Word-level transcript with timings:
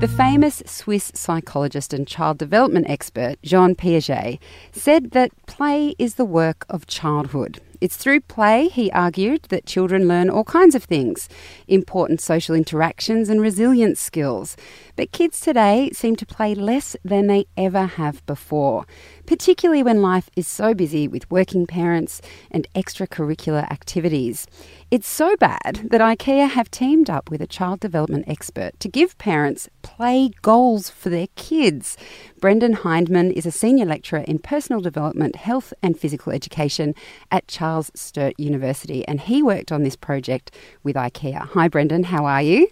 The 0.00 0.08
famous 0.08 0.62
Swiss 0.64 1.12
psychologist 1.14 1.92
and 1.92 2.08
child 2.08 2.38
development 2.38 2.88
expert 2.88 3.36
Jean 3.42 3.74
Piaget 3.74 4.38
said 4.72 5.10
that 5.10 5.30
play 5.44 5.94
is 5.98 6.14
the 6.14 6.24
work 6.24 6.64
of 6.70 6.86
childhood. 6.86 7.60
It's 7.82 7.98
through 7.98 8.20
play, 8.20 8.68
he 8.68 8.90
argued, 8.92 9.42
that 9.50 9.66
children 9.66 10.08
learn 10.08 10.30
all 10.30 10.44
kinds 10.44 10.74
of 10.74 10.84
things 10.84 11.28
important 11.68 12.22
social 12.22 12.54
interactions 12.54 13.28
and 13.28 13.42
resilience 13.42 14.00
skills. 14.00 14.56
But 15.00 15.12
kids 15.12 15.40
today 15.40 15.88
seem 15.94 16.14
to 16.16 16.26
play 16.26 16.54
less 16.54 16.94
than 17.02 17.26
they 17.26 17.46
ever 17.56 17.86
have 17.86 18.22
before, 18.26 18.84
particularly 19.24 19.82
when 19.82 20.02
life 20.02 20.28
is 20.36 20.46
so 20.46 20.74
busy 20.74 21.08
with 21.08 21.30
working 21.30 21.66
parents 21.66 22.20
and 22.50 22.66
extracurricular 22.74 23.62
activities. 23.70 24.46
It's 24.90 25.08
so 25.08 25.36
bad 25.36 25.88
that 25.90 26.02
IKEA 26.02 26.50
have 26.50 26.70
teamed 26.70 27.08
up 27.08 27.30
with 27.30 27.40
a 27.40 27.46
child 27.46 27.80
development 27.80 28.26
expert 28.28 28.78
to 28.80 28.90
give 28.90 29.16
parents 29.16 29.70
play 29.80 30.32
goals 30.42 30.90
for 30.90 31.08
their 31.08 31.28
kids. 31.34 31.96
Brendon 32.38 32.74
Hyndman 32.74 33.32
is 33.32 33.46
a 33.46 33.50
senior 33.50 33.86
lecturer 33.86 34.24
in 34.28 34.38
personal 34.38 34.82
development, 34.82 35.34
health, 35.34 35.72
and 35.82 35.98
physical 35.98 36.30
education 36.30 36.94
at 37.30 37.48
Charles 37.48 37.90
Sturt 37.94 38.38
University, 38.38 39.08
and 39.08 39.22
he 39.22 39.42
worked 39.42 39.72
on 39.72 39.82
this 39.82 39.96
project 39.96 40.54
with 40.82 40.94
IKEA. 40.94 41.48
Hi, 41.52 41.68
Brendon, 41.68 42.02
how 42.04 42.26
are 42.26 42.42
you? 42.42 42.68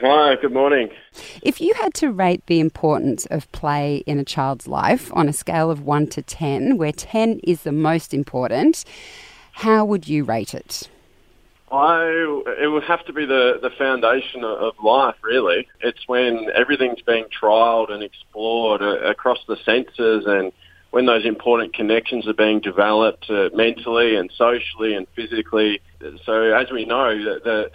Hi, 0.00 0.36
good 0.36 0.52
morning. 0.52 0.90
If 1.42 1.60
you 1.60 1.74
had 1.74 1.92
to 1.94 2.12
rate 2.12 2.46
the 2.46 2.60
importance 2.60 3.26
of 3.26 3.50
play 3.50 4.04
in 4.06 4.20
a 4.20 4.24
child's 4.24 4.68
life 4.68 5.12
on 5.12 5.28
a 5.28 5.32
scale 5.32 5.72
of 5.72 5.80
1 5.80 6.06
to 6.10 6.22
10, 6.22 6.76
where 6.76 6.92
10 6.92 7.40
is 7.42 7.62
the 7.62 7.72
most 7.72 8.14
important, 8.14 8.84
how 9.50 9.84
would 9.84 10.06
you 10.06 10.22
rate 10.22 10.54
it? 10.54 10.88
I 11.72 12.04
it 12.62 12.68
would 12.68 12.84
have 12.84 13.04
to 13.06 13.12
be 13.12 13.26
the 13.26 13.58
the 13.60 13.70
foundation 13.70 14.44
of 14.44 14.74
life. 14.82 15.16
Really, 15.22 15.66
it's 15.80 16.06
when 16.06 16.48
everything's 16.54 17.02
being 17.02 17.26
trialed 17.26 17.90
and 17.90 18.02
explored 18.02 18.80
uh, 18.80 19.00
across 19.00 19.38
the 19.48 19.56
senses, 19.64 20.24
and 20.26 20.52
when 20.92 21.06
those 21.06 21.26
important 21.26 21.74
connections 21.74 22.26
are 22.28 22.34
being 22.34 22.60
developed 22.60 23.28
uh, 23.28 23.50
mentally 23.52 24.14
and 24.14 24.30
socially 24.34 24.94
and 24.94 25.06
physically. 25.14 25.80
So, 26.24 26.54
as 26.54 26.70
we 26.70 26.84
know, 26.86 27.22
that 27.24 27.44
the 27.44 27.70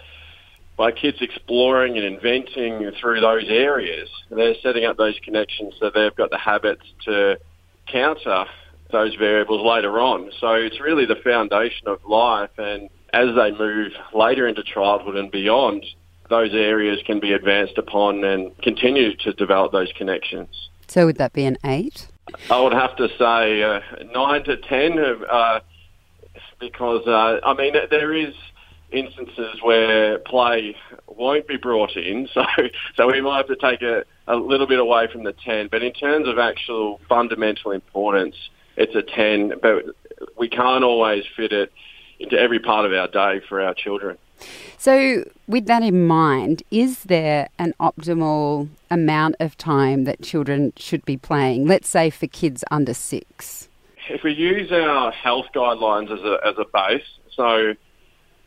by 0.76 0.90
kids 0.90 1.18
exploring 1.20 1.96
and 1.96 2.04
inventing 2.04 2.90
through 3.00 3.20
those 3.20 3.48
areas, 3.48 4.08
they're 4.30 4.54
setting 4.62 4.84
up 4.84 4.96
those 4.96 5.18
connections 5.24 5.74
so 5.78 5.90
they've 5.94 6.14
got 6.16 6.30
the 6.30 6.38
habits 6.38 6.82
to 7.04 7.38
counter 7.86 8.44
those 8.90 9.14
variables 9.14 9.64
later 9.64 10.00
on. 10.00 10.30
So 10.40 10.52
it's 10.52 10.80
really 10.80 11.06
the 11.06 11.16
foundation 11.16 11.86
of 11.86 12.04
life 12.04 12.50
and 12.58 12.88
as 13.12 13.28
they 13.36 13.52
move 13.52 13.92
later 14.12 14.48
into 14.48 14.62
childhood 14.64 15.14
and 15.14 15.30
beyond, 15.30 15.84
those 16.28 16.52
areas 16.52 17.00
can 17.06 17.20
be 17.20 17.32
advanced 17.32 17.78
upon 17.78 18.24
and 18.24 18.56
continue 18.58 19.16
to 19.18 19.32
develop 19.34 19.70
those 19.72 19.92
connections. 19.96 20.70
So 20.88 21.06
would 21.06 21.18
that 21.18 21.32
be 21.32 21.44
an 21.44 21.56
eight? 21.64 22.08
I 22.50 22.60
would 22.60 22.72
have 22.72 22.96
to 22.96 23.08
say 23.18 23.62
uh, 23.62 23.80
nine 24.12 24.44
to 24.44 24.56
ten, 24.56 24.98
uh, 24.98 25.60
because 26.58 27.06
uh, 27.06 27.40
I 27.44 27.54
mean 27.54 27.74
there 27.90 28.12
is 28.14 28.34
instances 28.94 29.60
where 29.62 30.18
play 30.18 30.76
won't 31.06 31.46
be 31.46 31.56
brought 31.56 31.96
in, 31.96 32.28
so 32.34 32.44
so 32.96 33.10
we 33.10 33.20
might 33.20 33.38
have 33.38 33.48
to 33.48 33.56
take 33.56 33.82
a, 33.82 34.04
a 34.26 34.36
little 34.36 34.66
bit 34.66 34.78
away 34.78 35.08
from 35.10 35.24
the 35.24 35.32
ten. 35.32 35.68
But 35.68 35.82
in 35.82 35.92
terms 35.92 36.28
of 36.28 36.38
actual 36.38 37.00
fundamental 37.08 37.72
importance, 37.72 38.36
it's 38.76 38.94
a 38.94 39.02
ten. 39.02 39.54
But 39.60 39.84
we 40.38 40.48
can't 40.48 40.84
always 40.84 41.24
fit 41.36 41.52
it 41.52 41.72
into 42.18 42.38
every 42.38 42.58
part 42.58 42.86
of 42.86 42.92
our 42.92 43.08
day 43.08 43.44
for 43.48 43.60
our 43.60 43.74
children. 43.74 44.18
So, 44.78 45.24
with 45.46 45.66
that 45.66 45.82
in 45.82 46.06
mind, 46.06 46.62
is 46.70 47.04
there 47.04 47.48
an 47.58 47.74
optimal 47.80 48.68
amount 48.90 49.36
of 49.40 49.56
time 49.56 50.04
that 50.04 50.22
children 50.22 50.72
should 50.76 51.04
be 51.04 51.16
playing? 51.16 51.66
Let's 51.66 51.88
say 51.88 52.10
for 52.10 52.26
kids 52.26 52.64
under 52.70 52.92
six. 52.92 53.68
If 54.10 54.22
we 54.22 54.34
use 54.34 54.70
our 54.70 55.10
health 55.12 55.46
guidelines 55.54 56.12
as 56.12 56.20
a, 56.20 56.38
as 56.46 56.56
a 56.58 56.66
base, 56.70 57.06
so 57.34 57.74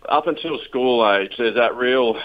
up 0.10 0.28
until 0.28 0.60
school 0.68 1.08
age, 1.10 1.34
there's 1.38 1.56
that 1.56 1.76
real 1.76 2.16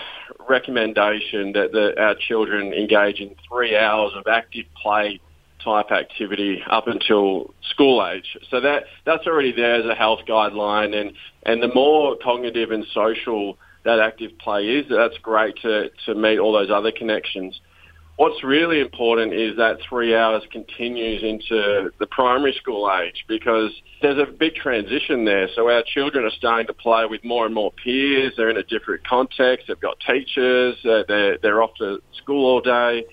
recommendation 0.49 1.53
that 1.53 1.73
the, 1.73 2.01
our 2.01 2.15
children 2.15 2.73
engage 2.73 3.21
in 3.21 3.35
three 3.49 3.77
hours 3.77 4.13
of 4.17 4.27
active 4.27 4.67
play 4.81 5.21
type 5.63 5.93
activity 5.93 6.63
up 6.69 6.89
until 6.89 7.55
school 7.71 8.07
age. 8.07 8.37
So 8.51 8.61
that 8.61 8.85
that's 9.07 9.27
already 9.27 9.53
there 9.53 9.77
as 9.77 9.87
a 9.87 9.95
health 9.95 10.21
guideline, 10.29 10.95
and 10.95 11.13
and 11.45 11.63
the 11.63 11.73
more 11.73 12.17
cognitive 12.23 12.71
and 12.71 12.85
social 12.93 13.59
that 13.85 13.99
active 14.01 14.37
play 14.39 14.65
is, 14.65 14.87
that's 14.89 15.19
great 15.19 15.57
to 15.63 15.91
to 16.07 16.15
meet 16.15 16.39
all 16.39 16.53
those 16.53 16.71
other 16.71 16.93
connections. 16.93 17.61
What's 18.17 18.45
really 18.45 18.81
important 18.81 19.33
is 19.33 19.57
that 19.57 19.79
three 19.89 20.15
hours 20.15 20.43
continues 20.53 21.23
into 21.23 21.91
the 21.99 22.07
primary 22.07 22.53
school 22.53 22.91
age 23.03 23.25
because 23.27 23.71
there's 24.03 24.19
a 24.19 24.31
big 24.31 24.55
transition 24.55 25.25
there. 25.25 25.49
So 25.55 25.71
our 25.71 25.83
children 25.83 26.25
are 26.25 26.31
starting 26.37 26.67
to 26.67 26.75
play 26.75 27.07
with 27.07 27.25
more 27.25 27.47
and 27.47 27.55
more 27.55 27.73
peers. 27.73 28.35
They're 28.37 28.51
in 28.51 28.59
a 28.59 28.65
different 28.65 29.07
context. 29.07 29.67
They've 29.67 29.81
got 29.81 29.99
teachers. 30.07 30.77
Uh, 30.85 31.03
they're, 31.09 31.39
they're 31.39 31.63
off 31.63 31.75
to 31.79 32.01
school 32.23 32.45
all 32.45 32.61
day. 32.61 33.05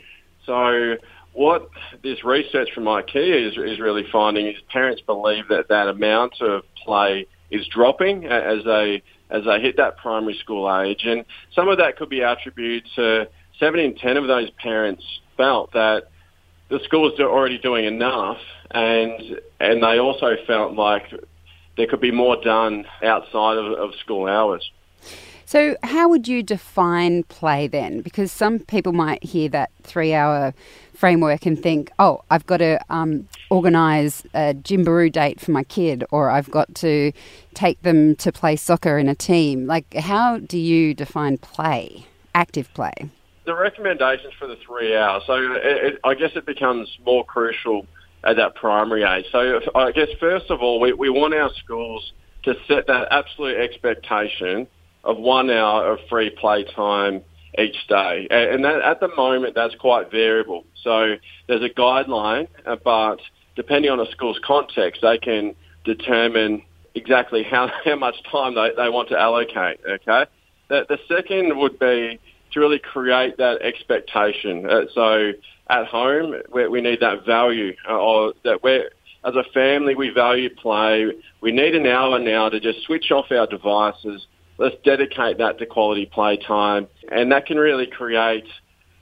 So 0.45 0.95
what 1.33 1.69
this 2.03 2.23
research 2.25 2.69
from 2.75 2.83
IKEA 2.83 3.47
is, 3.47 3.53
is 3.57 3.79
really 3.79 4.03
finding 4.11 4.47
is 4.47 4.55
parents 4.71 5.01
believe 5.05 5.47
that 5.47 5.69
that 5.69 5.87
amount 5.87 6.41
of 6.41 6.63
play 6.83 7.25
is 7.49 7.65
dropping 7.67 8.25
as 8.25 8.63
they 8.65 9.01
as 9.31 9.43
they 9.45 9.59
hit 9.61 9.77
that 9.77 9.95
primary 9.97 10.35
school 10.41 10.67
age, 10.81 11.01
and 11.03 11.23
some 11.53 11.69
of 11.69 11.77
that 11.77 11.97
could 11.97 12.09
be 12.09 12.21
attributed 12.21 12.83
to 12.95 13.27
seven 13.59 13.79
in 13.79 13.95
ten 13.95 14.17
of 14.17 14.27
those 14.27 14.49
parents 14.51 15.03
felt 15.37 15.73
that 15.73 16.09
the 16.69 16.79
schools 16.83 17.19
are 17.19 17.29
already 17.29 17.57
doing 17.57 17.85
enough, 17.85 18.39
and 18.71 19.39
and 19.59 19.83
they 19.83 19.99
also 19.99 20.35
felt 20.47 20.73
like 20.73 21.13
there 21.77 21.87
could 21.87 22.01
be 22.01 22.11
more 22.11 22.35
done 22.41 22.85
outside 23.03 23.57
of, 23.57 23.71
of 23.73 23.95
school 23.95 24.27
hours. 24.27 24.69
So, 25.45 25.77
how 25.81 26.09
would 26.09 26.27
you 26.27 26.43
define 26.43 27.23
play 27.23 27.67
then? 27.67 28.01
Because 28.01 28.31
some 28.31 28.59
people 28.59 28.93
might 28.93 29.23
hear 29.23 29.49
that 29.49 29.71
three 29.81 30.13
hour 30.13 30.53
framework 30.93 31.45
and 31.47 31.57
think, 31.57 31.89
oh, 31.97 32.21
I've 32.29 32.45
got 32.45 32.57
to 32.57 32.79
um, 32.89 33.27
organise 33.49 34.23
a 34.35 34.53
Gymbaroo 34.53 35.11
date 35.11 35.39
for 35.39 35.49
my 35.49 35.63
kid, 35.63 36.03
or 36.11 36.29
I've 36.29 36.51
got 36.51 36.75
to 36.75 37.11
take 37.55 37.81
them 37.81 38.15
to 38.17 38.31
play 38.31 38.57
soccer 38.57 38.99
in 38.99 39.09
a 39.09 39.15
team. 39.15 39.65
Like, 39.65 39.91
how 39.95 40.37
do 40.37 40.59
you 40.59 40.93
define 40.93 41.39
play, 41.39 42.05
active 42.35 42.71
play? 42.75 43.09
The 43.49 43.55
recommendations 43.55 44.31
for 44.37 44.45
the 44.45 44.57
three 44.63 44.95
hours. 44.95 45.23
So, 45.25 45.33
it, 45.33 45.93
it, 45.93 45.99
I 46.03 46.13
guess 46.13 46.29
it 46.35 46.45
becomes 46.45 46.87
more 47.03 47.25
crucial 47.25 47.87
at 48.23 48.35
that 48.35 48.53
primary 48.53 49.01
age. 49.01 49.25
So, 49.31 49.59
I 49.73 49.91
guess 49.91 50.09
first 50.19 50.51
of 50.51 50.61
all, 50.61 50.79
we, 50.79 50.93
we 50.93 51.09
want 51.09 51.33
our 51.33 51.49
schools 51.63 52.13
to 52.43 52.53
set 52.67 52.85
that 52.85 53.07
absolute 53.09 53.57
expectation 53.57 54.67
of 55.03 55.17
one 55.17 55.49
hour 55.49 55.93
of 55.93 55.99
free 56.11 56.29
play 56.29 56.63
time 56.75 57.23
each 57.57 57.87
day. 57.87 58.27
And 58.29 58.63
that, 58.65 58.81
at 58.81 58.99
the 58.99 59.07
moment, 59.15 59.55
that's 59.55 59.73
quite 59.79 60.11
variable. 60.11 60.63
So 60.83 61.15
there's 61.47 61.63
a 61.63 61.73
guideline, 61.73 62.49
uh, 62.67 62.75
but 62.83 63.17
depending 63.55 63.89
on 63.89 63.99
a 63.99 64.11
school's 64.11 64.39
context, 64.45 65.01
they 65.01 65.17
can 65.17 65.55
determine 65.85 66.61
exactly 66.93 67.41
how, 67.41 67.71
how 67.83 67.95
much 67.95 68.21
time 68.31 68.53
they, 68.53 68.69
they 68.77 68.89
want 68.89 69.09
to 69.09 69.19
allocate, 69.19 69.79
okay? 69.89 70.25
The, 70.67 70.85
the 70.87 70.99
second 71.07 71.57
would 71.57 71.79
be 71.79 72.19
to 72.51 72.59
really 72.59 72.79
create 72.79 73.37
that 73.37 73.61
expectation. 73.61 74.69
Uh, 74.69 74.81
so 74.93 75.31
at 75.69 75.85
home, 75.85 76.35
we, 76.51 76.67
we 76.67 76.81
need 76.81 76.99
that 77.01 77.25
value, 77.25 77.75
uh, 77.87 77.93
or 77.93 78.33
that 78.43 78.63
we're, 78.63 78.89
as 79.25 79.35
a 79.35 79.43
family, 79.53 79.95
we 79.95 80.09
value 80.09 80.49
play. 80.55 81.11
We 81.41 81.51
need 81.51 81.75
an 81.75 81.85
hour 81.85 82.19
now 82.19 82.49
to 82.49 82.59
just 82.59 82.83
switch 82.83 83.11
off 83.11 83.31
our 83.31 83.47
devices, 83.47 84.25
let's 84.59 84.75
dedicate 84.83 85.37
that 85.39 85.57
to 85.57 85.65
quality 85.65 86.05
play 86.05 86.37
time, 86.37 86.87
and 87.11 87.31
that 87.31 87.45
can 87.45 87.57
really 87.57 87.87
create 87.87 88.45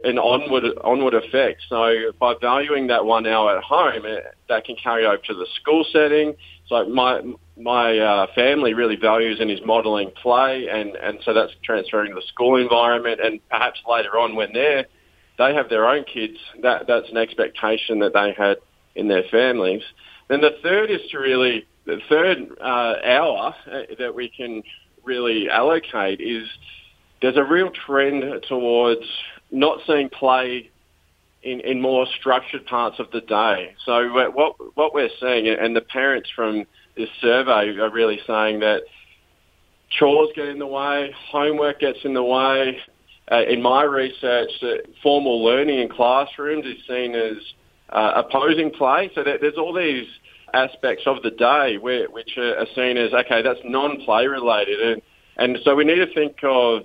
an 0.04 0.20
onward 0.20 0.64
onward 0.84 1.16
effect. 1.16 1.64
So 1.68 2.12
by 2.20 2.36
valuing 2.40 2.88
that 2.88 3.04
one 3.04 3.26
hour 3.26 3.58
at 3.58 3.64
home, 3.64 4.06
it, 4.06 4.24
that 4.48 4.64
can 4.64 4.76
carry 4.76 5.06
over 5.06 5.18
to 5.18 5.34
the 5.34 5.48
school 5.60 5.86
setting. 5.92 6.36
So 6.68 6.88
my 6.88 7.22
my 7.60 7.98
uh, 7.98 8.28
family 8.36 8.74
really 8.74 8.96
values 8.96 9.40
and 9.40 9.50
is 9.50 9.60
modelling 9.66 10.12
play, 10.22 10.68
and 10.70 10.96
and 10.96 11.20
so 11.26 11.34
that's 11.34 11.54
transferring 11.64 12.12
to 12.12 12.16
the 12.16 12.28
school 12.28 12.62
environment, 12.62 13.20
and 13.24 13.40
perhaps 13.50 13.80
later 13.88 14.18
on 14.18 14.36
when 14.36 14.54
they're 14.54 14.86
they 15.38 15.54
have 15.54 15.70
their 15.70 15.88
own 15.88 16.04
kids, 16.04 16.38
that 16.62 16.88
that's 16.88 17.10
an 17.10 17.18
expectation 17.18 18.00
that 18.00 18.14
they 18.14 18.34
had 18.38 18.58
in 18.96 19.08
their 19.08 19.24
families. 19.30 19.84
Then 20.28 20.42
the 20.42 20.58
third 20.64 20.90
is 20.90 21.02
to 21.12 21.20
really, 21.20 21.68
the 21.86 22.00
third 22.10 22.50
uh, 22.60 22.96
hour 23.06 23.56
uh, 23.72 23.82
that 24.00 24.14
we 24.16 24.30
can 24.30 24.64
really 25.04 25.50
allocate 25.50 26.20
is 26.20 26.48
there's 27.22 27.38
a 27.38 27.44
real 27.44 27.70
trend 27.86 28.46
towards 28.50 29.06
not 29.52 29.80
seeing 29.88 30.10
play 30.10 30.70
in, 31.44 31.62
in 31.62 31.80
more 31.80 32.06
structured 32.20 32.66
parts 32.66 33.00
of 33.00 33.10
the 33.12 33.22
day. 33.22 33.76
So 33.86 34.12
what 34.32 34.76
what 34.76 34.94
we're 34.94 35.10
seeing, 35.20 35.48
and 35.48 35.76
the 35.76 35.82
parents 35.82 36.30
from 36.36 36.66
this 36.98 37.10
survey 37.22 37.78
are 37.78 37.92
really 37.92 38.20
saying 38.28 38.60
that 38.60 38.82
chores 39.98 40.30
get 40.36 40.48
in 40.48 40.60
the 40.60 40.68
way, 40.68 41.14
homework 41.32 41.80
gets 41.80 42.00
in 42.04 42.14
the 42.14 42.24
way. 42.24 42.78
Uh, 43.30 43.44
in 43.44 43.62
my 43.62 43.84
research, 43.84 44.50
uh, 44.64 44.68
formal 45.04 45.44
learning 45.44 45.80
in 45.80 45.90
classrooms 45.90 46.66
is 46.66 46.78
seen 46.88 47.14
as 47.14 47.38
uh, 47.90 48.24
opposing 48.26 48.72
play. 48.72 49.12
So 49.16 49.24
there's 49.24 49.58
all 49.58 49.74
these 49.74 50.08
aspects 50.54 51.04
of 51.06 51.22
the 51.24 51.32
day 51.32 51.78
where, 51.78 52.10
which 52.10 52.38
are, 52.38 52.58
are 52.60 52.68
seen 52.74 52.98
as 52.98 53.14
okay, 53.14 53.42
that's 53.42 53.60
non-play 53.66 54.28
related, 54.28 54.80
and 54.80 55.02
and 55.38 55.58
so 55.64 55.76
we 55.76 55.84
need 55.84 55.98
to 55.98 56.14
think 56.14 56.38
of 56.44 56.84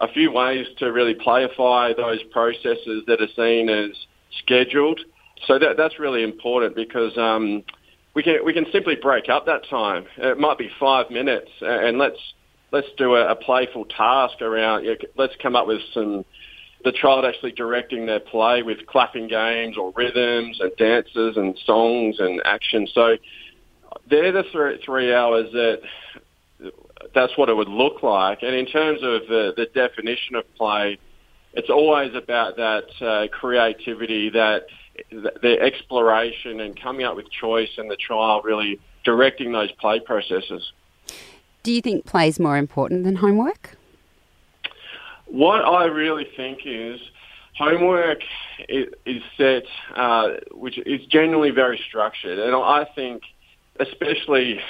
a 0.00 0.08
few 0.08 0.30
ways 0.30 0.66
to 0.78 0.92
really 0.92 1.14
playify 1.14 1.96
those 1.96 2.22
processes 2.30 3.02
that 3.06 3.20
are 3.20 3.28
seen 3.34 3.68
as 3.68 3.90
scheduled. 4.42 5.00
So 5.46 5.58
that 5.58 5.76
that's 5.76 5.98
really 5.98 6.22
important 6.22 6.74
because 6.74 7.16
um, 7.16 7.62
we 8.16 8.22
can 8.22 8.38
we 8.46 8.54
can 8.54 8.64
simply 8.72 8.96
break 8.96 9.28
up 9.28 9.44
that 9.44 9.68
time. 9.68 10.06
It 10.16 10.38
might 10.38 10.56
be 10.56 10.70
five 10.80 11.10
minutes, 11.10 11.50
and 11.60 11.98
let's 11.98 12.18
let's 12.72 12.88
do 12.96 13.14
a, 13.14 13.32
a 13.32 13.36
playful 13.36 13.84
task 13.84 14.40
around. 14.40 14.84
You 14.84 14.92
know, 14.92 14.96
let's 15.16 15.34
come 15.42 15.54
up 15.54 15.66
with 15.66 15.82
some 15.92 16.24
the 16.82 16.92
child 16.92 17.26
actually 17.26 17.52
directing 17.52 18.06
their 18.06 18.20
play 18.20 18.62
with 18.62 18.86
clapping 18.86 19.28
games 19.28 19.76
or 19.76 19.92
rhythms 19.94 20.58
and 20.60 20.72
dances 20.78 21.36
and 21.36 21.58
songs 21.66 22.16
and 22.18 22.40
action. 22.46 22.88
So 22.94 23.16
they're 24.08 24.32
the 24.32 24.44
three, 24.50 24.80
three 24.82 25.12
hours 25.12 25.52
that 25.52 25.80
that's 27.14 27.36
what 27.36 27.50
it 27.50 27.54
would 27.54 27.68
look 27.68 28.02
like. 28.02 28.38
And 28.42 28.54
in 28.54 28.64
terms 28.64 29.00
of 29.02 29.28
the, 29.28 29.52
the 29.56 29.66
definition 29.74 30.36
of 30.36 30.44
play, 30.54 30.98
it's 31.52 31.68
always 31.68 32.14
about 32.14 32.56
that 32.56 32.84
uh, 33.00 33.28
creativity, 33.28 34.30
that 34.30 34.66
the 35.10 35.58
exploration 35.60 36.60
and 36.60 36.80
coming 36.80 37.04
up 37.04 37.16
with 37.16 37.30
choice 37.30 37.70
and 37.78 37.90
the 37.90 37.96
trial 37.96 38.42
really 38.42 38.80
directing 39.04 39.52
those 39.52 39.70
play 39.72 40.00
processes. 40.00 40.72
Do 41.62 41.72
you 41.72 41.80
think 41.80 42.04
play 42.04 42.28
is 42.28 42.38
more 42.38 42.56
important 42.56 43.04
than 43.04 43.16
homework? 43.16 43.76
What 45.26 45.64
I 45.64 45.86
really 45.86 46.26
think 46.36 46.60
is 46.64 47.00
homework 47.56 48.20
is 48.68 49.22
set, 49.36 49.64
uh, 49.94 50.34
which 50.52 50.78
is 50.78 51.04
generally 51.06 51.50
very 51.50 51.80
structured, 51.88 52.38
and 52.38 52.54
I 52.54 52.86
think, 52.94 53.22
especially 53.80 54.60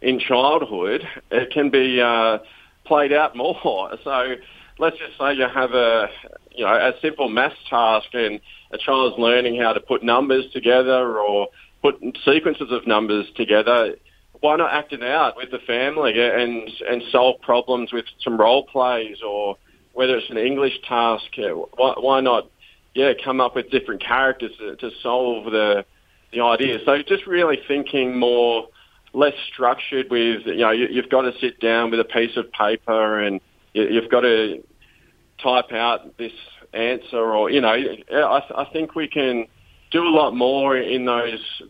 in 0.00 0.20
childhood, 0.20 1.06
it 1.30 1.50
can 1.50 1.70
be 1.70 2.00
uh, 2.00 2.38
played 2.84 3.12
out 3.12 3.36
more. 3.36 3.96
So 4.04 4.36
let's 4.78 4.98
just 4.98 5.18
say 5.18 5.34
you 5.34 5.46
have 5.48 5.72
a 5.72 6.08
you 6.52 6.64
know 6.64 6.72
a 6.72 6.92
simple 7.00 7.28
maths 7.28 7.56
task 7.68 8.08
and 8.12 8.40
a 8.72 8.78
child's 8.78 9.18
learning 9.18 9.60
how 9.60 9.72
to 9.72 9.80
put 9.80 10.02
numbers 10.02 10.44
together 10.52 11.18
or 11.18 11.48
put 11.82 11.96
sequences 12.24 12.70
of 12.70 12.86
numbers 12.86 13.26
together. 13.36 13.96
Why 14.40 14.56
not 14.56 14.72
act 14.72 14.92
it 14.92 15.02
out 15.02 15.36
with 15.36 15.50
the 15.50 15.58
family 15.58 16.12
and 16.20 16.68
and 16.88 17.02
solve 17.10 17.40
problems 17.40 17.92
with 17.92 18.04
some 18.22 18.36
role 18.36 18.64
plays 18.64 19.18
or 19.26 19.56
whether 19.94 20.16
it's 20.16 20.28
an 20.28 20.36
English 20.36 20.74
task, 20.86 21.24
why, 21.36 21.94
why 21.96 22.20
not, 22.20 22.50
yeah, 22.94 23.12
come 23.24 23.40
up 23.40 23.54
with 23.54 23.70
different 23.70 24.02
characters 24.02 24.50
to, 24.58 24.76
to 24.76 24.90
solve 25.02 25.46
the 25.46 25.84
the 26.32 26.40
idea. 26.40 26.78
So 26.84 27.00
just 27.02 27.28
really 27.28 27.60
thinking 27.68 28.18
more, 28.18 28.66
less 29.12 29.34
structured 29.52 30.10
with, 30.10 30.44
you 30.46 30.56
know, 30.56 30.72
you, 30.72 30.88
you've 30.90 31.08
got 31.08 31.22
to 31.22 31.32
sit 31.40 31.60
down 31.60 31.92
with 31.92 32.00
a 32.00 32.04
piece 32.04 32.36
of 32.36 32.50
paper 32.50 33.20
and 33.20 33.40
you, 33.74 33.84
you've 33.88 34.10
got 34.10 34.22
to 34.22 34.64
type 35.38 35.72
out 35.72 36.16
this 36.16 36.32
answer 36.72 37.18
or, 37.18 37.50
you 37.50 37.60
know, 37.60 37.74
I, 38.12 38.62
I 38.62 38.64
think 38.72 38.94
we 38.94 39.08
can 39.08 39.46
do 39.90 40.02
a 40.02 40.10
lot 40.10 40.34
more 40.34 40.76
in 40.76 41.04
those 41.04 41.62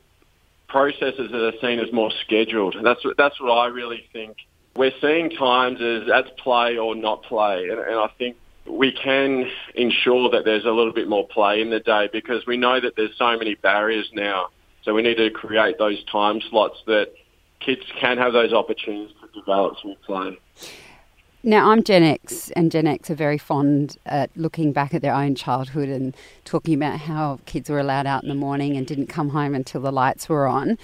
processes 0.68 1.30
that 1.30 1.44
are 1.44 1.58
seen 1.60 1.80
as 1.80 1.92
more 1.92 2.10
scheduled. 2.24 2.76
That's 2.82 3.02
that's 3.18 3.40
what 3.40 3.50
I 3.50 3.66
really 3.66 4.08
think 4.12 4.36
we're 4.76 4.92
seeing 5.00 5.30
times 5.30 5.80
as, 5.80 6.10
as 6.10 6.24
play 6.38 6.76
or 6.76 6.94
not 6.94 7.22
play. 7.22 7.68
And, 7.68 7.78
and 7.78 7.96
I 7.96 8.08
think 8.18 8.36
we 8.66 8.92
can 8.92 9.48
ensure 9.74 10.30
that 10.30 10.44
there's 10.44 10.64
a 10.64 10.70
little 10.70 10.92
bit 10.92 11.08
more 11.08 11.26
play 11.28 11.60
in 11.60 11.70
the 11.70 11.80
day 11.80 12.08
because 12.12 12.46
we 12.46 12.56
know 12.56 12.80
that 12.80 12.96
there's 12.96 13.16
so 13.16 13.36
many 13.36 13.54
barriers 13.54 14.10
now. 14.12 14.48
So 14.82 14.94
we 14.94 15.02
need 15.02 15.16
to 15.16 15.30
create 15.30 15.78
those 15.78 16.02
time 16.04 16.40
slots 16.50 16.78
that 16.86 17.12
kids 17.60 17.82
can 17.98 18.18
have 18.18 18.32
those 18.32 18.52
opportunities 18.52 19.14
to 19.20 19.40
develop 19.40 19.76
some 19.80 19.94
play. 20.04 20.38
Now, 21.46 21.73
I'm 21.73 21.85
Gen 21.85 22.02
X, 22.02 22.50
and 22.52 22.73
Gen 22.73 22.87
X 22.87 23.11
are 23.11 23.14
very 23.14 23.37
fond 23.37 23.99
at 24.06 24.31
looking 24.35 24.73
back 24.73 24.94
at 24.94 25.02
their 25.02 25.12
own 25.12 25.35
childhood 25.35 25.91
and 25.91 26.17
talking 26.46 26.73
about 26.73 27.00
how 27.00 27.38
kids 27.44 27.69
were 27.69 27.79
allowed 27.79 28.06
out 28.06 28.23
in 28.23 28.31
the 28.31 28.35
morning 28.35 28.79
and 28.79 28.87
didn't 28.87 29.08
come 29.08 29.29
home 29.29 29.55
until 29.55 29.82
the 29.82 29.93
lights 29.93 30.26
were 30.26 30.46
on. 30.46 30.79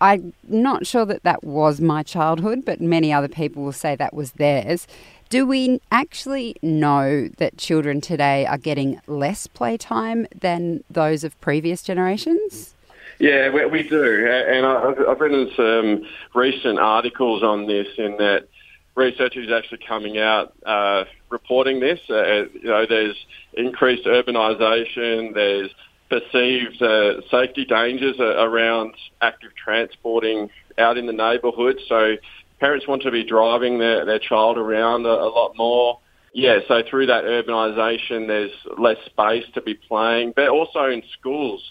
I'm 0.00 0.32
not 0.44 0.86
sure 0.86 1.04
that 1.04 1.24
that 1.24 1.44
was 1.44 1.82
my 1.82 2.02
childhood, 2.02 2.64
but 2.64 2.80
many 2.80 3.12
other 3.12 3.28
people 3.28 3.62
will 3.62 3.72
say 3.72 3.96
that 3.96 4.14
was 4.14 4.32
theirs. 4.32 4.86
Do 5.28 5.44
we 5.44 5.78
actually 5.92 6.56
know 6.62 7.28
that 7.36 7.58
children 7.58 8.00
today 8.00 8.46
are 8.46 8.56
getting 8.56 9.02
less 9.06 9.46
playtime 9.46 10.26
than 10.34 10.82
those 10.88 11.22
of 11.22 11.38
previous 11.42 11.82
generations? 11.82 12.74
Yeah, 13.18 13.50
we, 13.50 13.66
we 13.66 13.82
do. 13.86 14.26
And 14.26 14.64
I've, 14.64 15.06
I've 15.06 15.20
written 15.20 15.50
some 15.54 16.08
recent 16.34 16.78
articles 16.78 17.42
on 17.42 17.66
this 17.66 17.88
in 17.98 18.16
that 18.16 18.48
research 18.98 19.36
is 19.36 19.50
actually 19.50 19.78
coming 19.86 20.18
out 20.18 20.52
uh, 20.66 21.04
reporting 21.30 21.80
this. 21.80 22.00
Uh, 22.10 22.44
you 22.52 22.64
know, 22.64 22.84
there's 22.86 23.16
increased 23.54 24.04
urbanisation, 24.06 25.32
there's 25.32 25.70
perceived 26.10 26.82
uh, 26.82 27.20
safety 27.30 27.64
dangers 27.64 28.16
around 28.18 28.94
active 29.20 29.50
transporting 29.62 30.50
out 30.78 30.98
in 30.98 31.06
the 31.06 31.12
neighbourhood. 31.12 31.78
So 31.88 32.16
parents 32.60 32.88
want 32.88 33.02
to 33.02 33.10
be 33.10 33.24
driving 33.24 33.78
their, 33.78 34.04
their 34.04 34.18
child 34.18 34.58
around 34.58 35.06
a, 35.06 35.10
a 35.10 35.30
lot 35.30 35.52
more. 35.56 36.00
Yeah, 36.34 36.58
so 36.66 36.82
through 36.88 37.06
that 37.06 37.24
urbanisation, 37.24 38.26
there's 38.26 38.52
less 38.78 38.98
space 39.06 39.44
to 39.54 39.62
be 39.62 39.74
playing, 39.74 40.32
but 40.36 40.48
also 40.48 40.84
in 40.86 41.02
schools. 41.18 41.62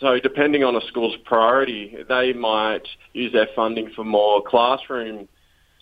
So 0.00 0.18
depending 0.18 0.64
on 0.64 0.74
a 0.74 0.80
school's 0.88 1.16
priority, 1.24 1.96
they 2.08 2.32
might 2.32 2.86
use 3.12 3.32
their 3.32 3.48
funding 3.54 3.90
for 3.94 4.04
more 4.04 4.42
classroom 4.42 5.28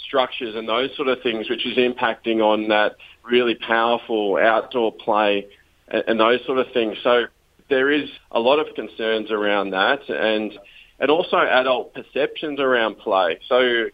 structures 0.05 0.55
and 0.55 0.69
those 0.69 0.95
sort 0.97 1.09
of 1.09 1.23
things, 1.23 1.49
which 1.49 1.67
is 1.67 1.77
impacting 1.77 2.41
on 2.41 2.69
that 2.69 2.97
really 3.23 3.55
powerful 3.55 4.37
outdoor 4.37 4.93
play 4.93 5.47
and, 5.89 6.19
those 6.19 6.45
sort 6.47 6.59
of 6.59 6.67
things. 6.73 6.97
So 7.03 7.25
there 7.69 7.91
is 7.91 8.09
a 8.31 8.41
lot 8.41 8.59
of 8.59 8.75
concerns 8.75 9.31
around 9.31 9.71
that 9.71 10.09
and 10.09 10.53
and 10.99 11.11
also 11.11 11.39
adult 11.39 11.95
perceptions 11.95 12.61
around 12.61 12.99
play. 12.99 13.39
So 13.49 13.87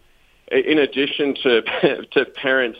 in 0.50 0.78
addition 0.78 1.34
to 1.42 1.62
to 2.12 2.24
parents 2.24 2.78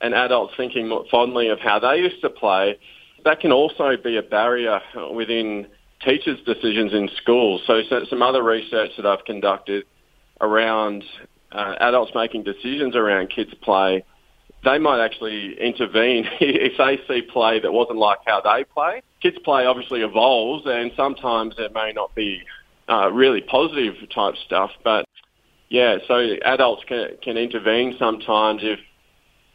and 0.00 0.14
adults 0.14 0.54
thinking 0.56 1.04
fondly 1.10 1.48
of 1.48 1.58
how 1.58 1.78
they 1.78 1.98
used 1.98 2.20
to 2.20 2.30
play, 2.30 2.78
that 3.24 3.40
can 3.40 3.52
also 3.52 3.96
be 4.02 4.16
a 4.16 4.22
barrier 4.22 4.80
within 5.12 5.66
teachers' 6.04 6.38
decisions 6.44 6.92
in 6.92 7.08
schools. 7.16 7.62
So, 7.66 7.80
so 7.88 8.04
some 8.08 8.22
other 8.22 8.42
research 8.42 8.90
that 8.96 9.06
I've 9.06 9.24
conducted 9.24 9.84
around 10.40 11.04
uh, 11.52 11.74
adults 11.80 12.12
making 12.14 12.42
decisions 12.42 12.96
around 12.96 13.28
kids' 13.28 13.54
play 13.62 14.04
they 14.66 14.78
might 14.78 15.02
actually 15.02 15.58
intervene 15.60 16.28
if 16.40 16.76
they 16.76 16.98
see 17.08 17.22
play 17.22 17.60
that 17.60 17.72
wasn't 17.72 17.98
like 17.98 18.18
how 18.26 18.40
they 18.40 18.64
play. 18.64 19.00
Kids' 19.22 19.38
play 19.44 19.64
obviously 19.64 20.02
evolves, 20.02 20.64
and 20.66 20.90
sometimes 20.96 21.54
it 21.58 21.72
may 21.72 21.92
not 21.92 22.14
be 22.14 22.42
uh, 22.88 23.10
really 23.12 23.40
positive 23.40 23.94
type 24.14 24.34
stuff, 24.44 24.70
but 24.84 25.06
yeah, 25.68 25.98
so 26.06 26.36
adults 26.44 26.84
can, 26.86 27.16
can 27.22 27.36
intervene 27.36 27.96
sometimes 27.98 28.60
if 28.62 28.78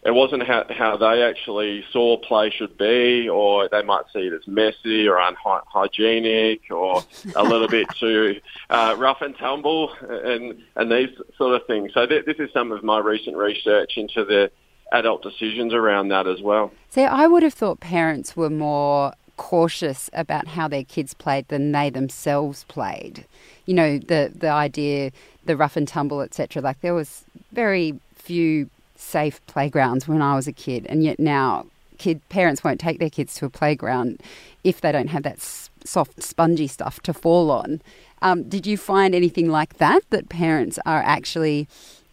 it 0.04 0.12
wasn't 0.12 0.44
how, 0.44 0.66
how 0.70 0.98
they 0.98 1.24
actually 1.24 1.84
saw 1.92 2.18
play 2.18 2.50
should 2.50 2.78
be, 2.78 3.30
or 3.30 3.70
they 3.70 3.84
might 3.84 4.06
see 4.12 4.22
it 4.22 4.34
as 4.34 4.48
messy 4.48 5.08
or 5.08 5.20
unhygienic 5.20 6.62
or 6.72 7.04
a 7.36 7.44
little 7.44 7.68
bit 7.68 7.88
too 8.00 8.40
uh, 8.70 8.96
rough 8.98 9.22
and 9.22 9.38
tumble 9.38 9.94
and, 10.02 10.60
and 10.76 10.92
these 10.92 11.10
sort 11.38 11.56
of 11.56 11.68
things. 11.68 11.92
So 11.94 12.08
th- 12.08 12.26
this 12.26 12.38
is 12.40 12.50
some 12.52 12.72
of 12.72 12.84
my 12.84 13.00
recent 13.00 13.38
research 13.38 13.94
into 13.96 14.26
the 14.26 14.52
adult 14.92 15.22
decisions 15.22 15.74
around 15.74 16.10
that 16.10 16.26
as 16.26 16.42
well. 16.42 16.72
See, 16.90 17.04
I 17.04 17.28
would 17.28 17.44
have 17.44 17.54
thought 17.54 17.80
parents 17.80 18.36
were 18.36 18.50
more 18.50 19.14
cautious 19.38 20.10
about 20.14 20.48
how 20.48 20.68
their 20.68 20.84
kids 20.84 21.14
played 21.14 21.48
than 21.48 21.72
they 21.72 21.90
themselves 21.90 22.64
played. 22.66 23.26
You 23.66 23.74
know, 23.74 23.98
the 23.98 24.32
the 24.36 24.50
idea, 24.50 25.12
the 25.46 25.56
rough 25.56 25.78
and 25.78 25.88
tumble, 25.88 26.22
etc. 26.22 26.62
Like 26.62 26.82
there 26.82 26.94
was 26.94 27.24
very 27.52 28.00
few 28.16 28.70
safe 29.02 29.46
playgrounds 29.48 30.08
when 30.08 30.22
I 30.22 30.36
was 30.36 30.48
a 30.48 30.54
kid, 30.54 30.86
and 30.88 31.04
yet 31.04 31.20
now 31.20 31.66
kid 31.98 32.22
parents 32.30 32.64
won't 32.64 32.80
take 32.80 33.00
their 33.00 33.10
kids 33.10 33.36
to 33.36 33.46
a 33.46 33.50
playground 33.50 34.20
if 34.64 34.82
they 34.82 34.92
don't 34.92 35.10
have 35.10 35.24
that 35.24 35.40
soft, 35.40 36.22
spongy 36.22 36.68
stuff 36.68 37.00
to 37.02 37.14
fall 37.14 37.52
on. 37.52 37.82
Um, 38.22 38.44
did 38.44 38.66
you 38.66 38.78
find 38.78 39.14
anything 39.14 39.50
like 39.50 39.78
that? 39.78 40.02
That 40.10 40.30
parents 40.30 40.80
are 40.86 41.02
actually 41.02 41.68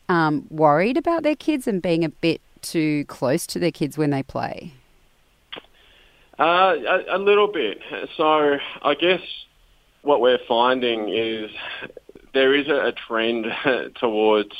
um, 0.08 0.46
worried 0.50 0.96
about 0.96 1.22
their 1.22 1.36
kids 1.36 1.66
and 1.66 1.80
being 1.80 2.04
a 2.04 2.08
bit 2.08 2.40
too 2.60 3.04
close 3.06 3.46
to 3.48 3.58
their 3.58 3.70
kids 3.70 3.96
when 3.96 4.10
they 4.10 4.22
play? 4.22 4.72
Uh, 6.38 6.76
a, 6.86 7.16
a 7.16 7.18
little 7.18 7.48
bit. 7.48 7.80
So 8.16 8.58
I 8.82 8.94
guess 8.94 9.22
what 10.02 10.20
we're 10.20 10.40
finding 10.46 11.08
is 11.08 11.50
there 12.34 12.54
is 12.54 12.68
a, 12.68 12.88
a 12.88 12.92
trend 12.92 13.46
towards 13.96 14.54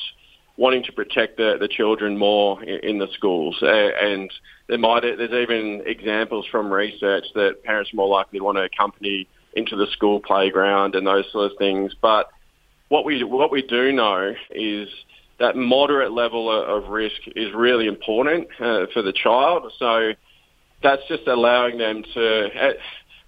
wanting 0.58 0.82
to 0.82 0.92
protect 0.92 1.36
the, 1.36 1.56
the 1.58 1.68
children 1.68 2.18
more 2.18 2.62
in, 2.64 2.80
in 2.80 2.98
the 2.98 3.06
schools. 3.14 3.56
Uh, 3.62 3.66
and 3.66 4.30
there 4.68 4.76
might 4.76 5.02
there's 5.02 5.30
even 5.30 5.82
examples 5.86 6.44
from 6.50 6.70
research 6.70 7.24
that 7.34 7.62
parents 7.64 7.92
are 7.94 7.96
more 7.96 8.08
likely 8.08 8.40
want 8.40 8.58
to 8.58 8.62
accompany 8.62 9.26
into 9.54 9.76
the 9.76 9.86
school 9.92 10.20
playground 10.20 10.94
and 10.94 11.06
those 11.06 11.24
sort 11.32 11.50
of 11.50 11.56
things. 11.56 11.94
But 12.02 12.28
what 12.88 13.04
we 13.04 13.24
what 13.24 13.50
we 13.50 13.62
do 13.62 13.92
know 13.92 14.34
is 14.50 14.88
that 15.38 15.56
moderate 15.56 16.12
level 16.12 16.50
of 16.50 16.90
risk 16.90 17.20
is 17.36 17.54
really 17.54 17.86
important 17.86 18.48
uh, 18.60 18.86
for 18.92 19.02
the 19.02 19.12
child. 19.12 19.72
So 19.78 20.12
that's 20.82 21.02
just 21.08 21.28
allowing 21.28 21.78
them 21.78 22.02
to 22.14 22.46
uh, 22.46 22.72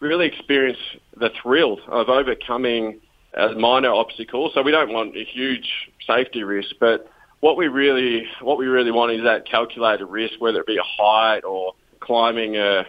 really 0.01 0.27
experience 0.27 0.79
the 1.17 1.31
thrill 1.41 1.79
of 1.87 2.09
overcoming 2.09 3.01
a 3.35 3.51
minor 3.53 3.93
obstacle. 3.93 4.51
So 4.53 4.63
we 4.63 4.73
don't 4.73 4.93
want 4.93 5.17
a 5.17 5.25
huge 5.25 5.69
safety 6.05 6.43
risk, 6.43 6.71
but 6.81 7.09
what 7.41 7.57
we 7.57 7.69
really 7.69 8.27
what 8.41 8.59
we 8.59 8.67
really 8.67 8.91
want 8.91 9.13
is 9.13 9.23
that 9.25 9.47
calculated 9.47 10.07
risk, 10.07 10.35
whether 10.39 10.61
it 10.61 10.67
be 10.67 10.77
a 10.77 11.03
height 11.03 11.45
or 11.45 11.75
climbing 12.01 12.57
a 12.57 12.85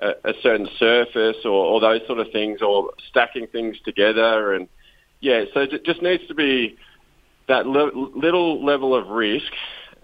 a, 0.00 0.32
certain 0.42 0.68
surface 0.78 1.38
or, 1.44 1.50
or 1.50 1.80
those 1.80 2.06
sort 2.06 2.20
of 2.20 2.30
things, 2.30 2.62
or 2.62 2.92
stacking 3.08 3.46
things 3.48 3.76
together, 3.84 4.54
and 4.54 4.68
yeah, 5.20 5.44
so 5.52 5.60
it 5.60 5.84
just 5.84 6.02
needs 6.02 6.24
to 6.28 6.34
be 6.34 6.76
that 7.48 7.66
le- 7.66 7.90
little 8.16 8.64
level 8.64 8.94
of 8.94 9.08
risk 9.08 9.52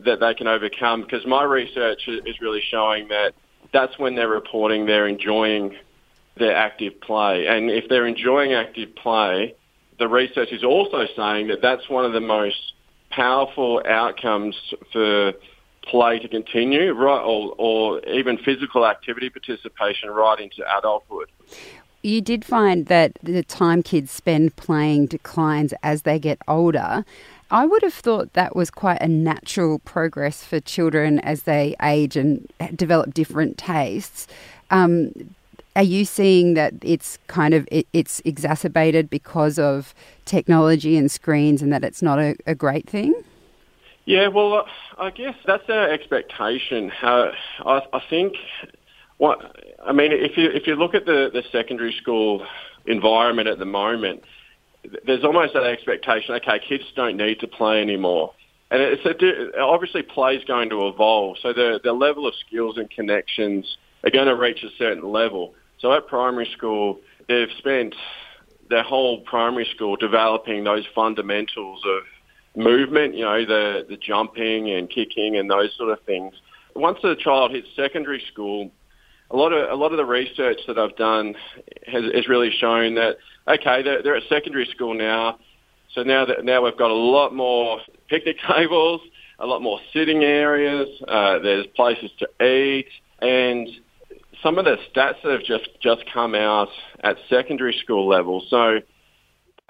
that 0.00 0.18
they 0.18 0.34
can 0.34 0.48
overcome. 0.48 1.02
Because 1.02 1.24
my 1.26 1.44
research 1.44 2.08
is 2.08 2.40
really 2.40 2.62
showing 2.68 3.08
that 3.08 3.34
that's 3.72 3.96
when 3.98 4.16
they're 4.16 4.28
reporting 4.28 4.86
they're 4.86 5.06
enjoying 5.06 5.76
their 6.36 6.56
active 6.56 7.00
play, 7.00 7.46
and 7.46 7.70
if 7.70 7.88
they're 7.88 8.06
enjoying 8.06 8.52
active 8.52 8.96
play, 8.96 9.54
the 9.98 10.08
research 10.08 10.50
is 10.50 10.64
also 10.64 11.06
saying 11.16 11.46
that 11.48 11.62
that's 11.62 11.88
one 11.88 12.04
of 12.04 12.12
the 12.12 12.20
most 12.20 12.73
powerful 13.14 13.82
outcomes 13.86 14.56
for 14.92 15.32
play 15.82 16.18
to 16.18 16.28
continue, 16.28 16.92
right, 16.92 17.20
or, 17.20 17.54
or 17.58 18.00
even 18.06 18.38
physical 18.38 18.86
activity 18.86 19.30
participation 19.30 20.10
right 20.10 20.40
into 20.40 20.62
adulthood. 20.78 21.30
You 22.02 22.20
did 22.20 22.44
find 22.44 22.86
that 22.86 23.12
the 23.22 23.42
time 23.42 23.82
kids 23.82 24.10
spend 24.10 24.56
playing 24.56 25.06
declines 25.06 25.72
as 25.82 26.02
they 26.02 26.18
get 26.18 26.38
older. 26.46 27.04
I 27.50 27.66
would 27.66 27.82
have 27.82 27.94
thought 27.94 28.32
that 28.32 28.56
was 28.56 28.70
quite 28.70 29.00
a 29.00 29.08
natural 29.08 29.78
progress 29.80 30.44
for 30.44 30.60
children 30.60 31.18
as 31.20 31.42
they 31.42 31.76
age 31.80 32.16
and 32.16 32.50
develop 32.74 33.14
different 33.14 33.58
tastes. 33.58 34.26
Um, 34.70 35.12
are 35.76 35.82
you 35.82 36.04
seeing 36.04 36.54
that 36.54 36.74
it's 36.82 37.18
kind 37.26 37.54
of 37.54 37.66
it, 37.70 37.86
it's 37.92 38.20
exacerbated 38.24 39.10
because 39.10 39.58
of 39.58 39.94
technology 40.24 40.96
and 40.96 41.10
screens, 41.10 41.62
and 41.62 41.72
that 41.72 41.84
it's 41.84 42.02
not 42.02 42.18
a, 42.18 42.36
a 42.46 42.54
great 42.54 42.88
thing? 42.88 43.14
Yeah, 44.06 44.28
well, 44.28 44.66
I 44.98 45.10
guess 45.10 45.34
that's 45.46 45.68
our 45.68 45.90
expectation. 45.90 46.92
Uh, 47.02 47.32
I, 47.64 47.82
I 47.92 48.02
think 48.10 48.34
what 49.18 49.56
I 49.84 49.92
mean, 49.92 50.12
if 50.12 50.36
you 50.36 50.50
if 50.50 50.66
you 50.66 50.76
look 50.76 50.94
at 50.94 51.06
the, 51.06 51.30
the 51.32 51.42
secondary 51.50 51.92
school 51.92 52.46
environment 52.86 53.48
at 53.48 53.58
the 53.58 53.64
moment, 53.64 54.22
there's 55.06 55.24
almost 55.24 55.54
that 55.54 55.64
expectation. 55.64 56.34
Okay, 56.36 56.60
kids 56.60 56.84
don't 56.94 57.16
need 57.16 57.40
to 57.40 57.48
play 57.48 57.80
anymore, 57.80 58.32
and 58.70 58.82
it's 58.82 59.04
a, 59.04 59.60
obviously 59.60 60.02
play 60.02 60.36
is 60.36 60.44
going 60.44 60.70
to 60.70 60.86
evolve. 60.88 61.38
So 61.40 61.52
the 61.52 61.80
the 61.82 61.92
level 61.92 62.26
of 62.26 62.34
skills 62.46 62.76
and 62.76 62.90
connections 62.90 63.76
are 64.04 64.10
going 64.10 64.26
to 64.26 64.36
reach 64.36 64.62
a 64.62 64.70
certain 64.76 65.10
level. 65.10 65.54
So 65.84 65.92
at 65.92 66.06
primary 66.06 66.48
school, 66.56 67.00
they've 67.28 67.50
spent 67.58 67.94
their 68.70 68.82
whole 68.82 69.20
primary 69.20 69.68
school 69.74 69.96
developing 69.96 70.64
those 70.64 70.86
fundamentals 70.94 71.82
of 71.84 72.04
movement, 72.56 73.14
you 73.14 73.22
know, 73.22 73.44
the, 73.44 73.84
the 73.86 73.98
jumping 73.98 74.70
and 74.70 74.88
kicking 74.88 75.36
and 75.36 75.50
those 75.50 75.76
sort 75.76 75.90
of 75.90 76.00
things. 76.06 76.32
Once 76.74 77.00
a 77.04 77.14
child 77.14 77.50
hits 77.50 77.68
secondary 77.76 78.24
school, 78.32 78.70
a 79.30 79.36
lot 79.36 79.52
of 79.52 79.70
a 79.70 79.74
lot 79.74 79.92
of 79.92 79.98
the 79.98 80.06
research 80.06 80.56
that 80.68 80.78
I've 80.78 80.96
done 80.96 81.34
has, 81.86 82.04
has 82.14 82.28
really 82.28 82.50
shown 82.58 82.94
that 82.94 83.18
okay, 83.46 83.82
they're, 83.82 84.02
they're 84.02 84.16
at 84.16 84.22
secondary 84.30 84.66
school 84.74 84.94
now, 84.94 85.38
so 85.94 86.02
now 86.02 86.24
that 86.24 86.46
now 86.46 86.64
we've 86.64 86.78
got 86.78 86.92
a 86.92 86.94
lot 86.94 87.34
more 87.34 87.80
picnic 88.08 88.36
tables, 88.50 89.02
a 89.38 89.44
lot 89.44 89.60
more 89.60 89.80
sitting 89.92 90.24
areas. 90.24 90.88
Uh, 91.06 91.40
there's 91.40 91.66
places 91.76 92.10
to 92.20 92.42
eat, 92.42 92.88
and 93.20 93.68
some 94.44 94.58
of 94.58 94.66
the 94.66 94.76
stats 94.94 95.22
that 95.24 95.32
have 95.32 95.42
just, 95.42 95.68
just 95.80 96.04
come 96.12 96.34
out 96.34 96.68
at 97.02 97.16
secondary 97.30 97.76
school 97.82 98.06
level. 98.06 98.44
So 98.50 98.80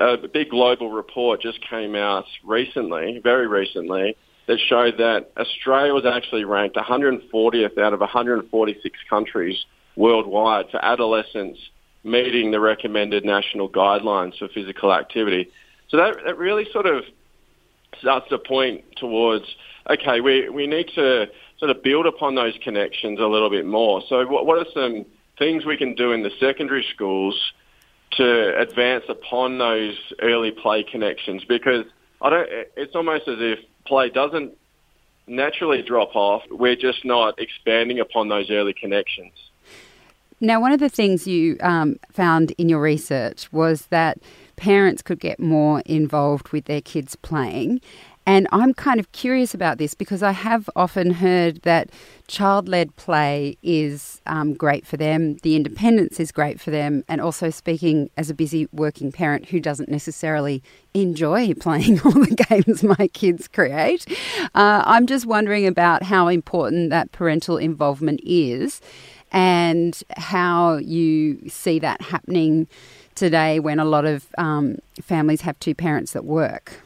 a 0.00 0.16
big 0.16 0.50
global 0.50 0.90
report 0.90 1.40
just 1.40 1.60
came 1.70 1.94
out 1.94 2.24
recently, 2.44 3.20
very 3.22 3.46
recently, 3.46 4.16
that 4.48 4.58
showed 4.68 4.98
that 4.98 5.30
Australia 5.38 5.94
was 5.94 6.04
actually 6.04 6.44
ranked 6.44 6.76
140th 6.76 7.78
out 7.78 7.94
of 7.94 8.00
146 8.00 8.98
countries 9.08 9.64
worldwide 9.96 10.66
for 10.70 10.84
adolescents 10.84 11.58
meeting 12.02 12.50
the 12.50 12.60
recommended 12.60 13.24
national 13.24 13.70
guidelines 13.70 14.36
for 14.38 14.48
physical 14.48 14.92
activity. 14.92 15.50
So 15.88 15.96
that, 15.98 16.16
that 16.26 16.36
really 16.36 16.66
sort 16.72 16.86
of 16.86 17.04
starts 18.00 18.28
to 18.28 18.38
point 18.38 18.84
towards, 18.96 19.44
okay, 19.88 20.20
we, 20.20 20.48
we 20.48 20.66
need 20.66 20.90
to 20.96 21.26
sort 21.58 21.70
of 21.70 21.82
build 21.82 22.06
upon 22.06 22.34
those 22.34 22.54
connections 22.62 23.20
a 23.20 23.26
little 23.26 23.50
bit 23.50 23.66
more. 23.66 24.02
So 24.08 24.26
what, 24.26 24.46
what 24.46 24.58
are 24.58 24.66
some 24.72 25.04
things 25.38 25.64
we 25.64 25.76
can 25.76 25.94
do 25.94 26.12
in 26.12 26.22
the 26.22 26.30
secondary 26.40 26.86
schools 26.94 27.52
to 28.12 28.58
advance 28.58 29.04
upon 29.08 29.58
those 29.58 29.96
early 30.20 30.50
play 30.50 30.82
connections? 30.82 31.44
Because 31.44 31.84
I 32.20 32.30
don't, 32.30 32.48
it's 32.76 32.94
almost 32.94 33.28
as 33.28 33.38
if 33.40 33.58
play 33.86 34.10
doesn't 34.10 34.56
naturally 35.26 35.82
drop 35.82 36.14
off. 36.14 36.42
We're 36.50 36.76
just 36.76 37.04
not 37.04 37.38
expanding 37.38 38.00
upon 38.00 38.28
those 38.28 38.50
early 38.50 38.74
connections. 38.74 39.32
Now, 40.40 40.60
one 40.60 40.72
of 40.72 40.80
the 40.80 40.88
things 40.88 41.26
you 41.26 41.56
um, 41.60 41.96
found 42.12 42.50
in 42.58 42.68
your 42.68 42.80
research 42.80 43.50
was 43.52 43.86
that 43.86 44.18
parents 44.56 45.00
could 45.00 45.20
get 45.20 45.40
more 45.40 45.80
involved 45.86 46.50
with 46.50 46.66
their 46.66 46.80
kids 46.80 47.16
playing. 47.16 47.80
And 48.26 48.48
I'm 48.52 48.72
kind 48.72 48.98
of 48.98 49.12
curious 49.12 49.52
about 49.52 49.76
this 49.78 49.94
because 49.94 50.22
I 50.22 50.32
have 50.32 50.70
often 50.74 51.10
heard 51.10 51.60
that 51.62 51.90
child 52.26 52.68
led 52.68 52.96
play 52.96 53.58
is 53.62 54.22
um, 54.24 54.54
great 54.54 54.86
for 54.86 54.96
them, 54.96 55.36
the 55.42 55.56
independence 55.56 56.18
is 56.18 56.32
great 56.32 56.58
for 56.58 56.70
them, 56.70 57.04
and 57.06 57.20
also 57.20 57.50
speaking 57.50 58.08
as 58.16 58.30
a 58.30 58.34
busy 58.34 58.66
working 58.72 59.12
parent 59.12 59.50
who 59.50 59.60
doesn't 59.60 59.90
necessarily 59.90 60.62
enjoy 60.94 61.52
playing 61.60 62.00
all 62.00 62.12
the 62.12 62.46
games 62.48 62.82
my 62.82 63.08
kids 63.08 63.46
create. 63.46 64.06
Uh, 64.54 64.82
I'm 64.86 65.06
just 65.06 65.26
wondering 65.26 65.66
about 65.66 66.02
how 66.04 66.28
important 66.28 66.90
that 66.90 67.12
parental 67.12 67.58
involvement 67.58 68.20
is 68.24 68.80
and 69.32 70.02
how 70.16 70.76
you 70.76 71.46
see 71.48 71.78
that 71.80 72.00
happening 72.00 72.68
today 73.14 73.60
when 73.60 73.78
a 73.78 73.84
lot 73.84 74.06
of 74.06 74.26
um, 74.38 74.78
families 75.02 75.42
have 75.42 75.58
two 75.58 75.74
parents 75.74 76.12
that 76.12 76.24
work. 76.24 76.83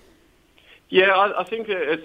Yeah, 0.91 1.11
I, 1.11 1.43
I 1.43 1.45
think 1.49 1.67
it's 1.69 2.03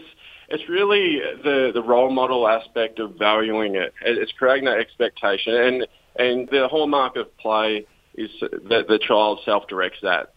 it's 0.50 0.68
really 0.70 1.20
the 1.44 1.72
the 1.74 1.82
role 1.82 2.12
model 2.12 2.48
aspect 2.48 3.00
of 3.00 3.16
valuing 3.16 3.76
it. 3.76 3.94
It's 4.02 4.32
creating 4.34 4.66
that 4.66 4.80
expectation, 4.80 5.56
and 5.56 5.88
and 6.18 6.50
the 6.50 6.68
hallmark 6.68 7.16
of 7.16 7.36
play 7.38 7.86
is 8.16 8.30
that 8.42 8.88
the 8.88 9.00
child 9.00 9.40
self 9.46 9.68
directs 9.68 10.00
that. 10.04 10.34